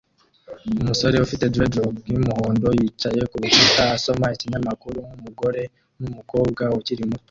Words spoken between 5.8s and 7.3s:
numukobwa ukiri muto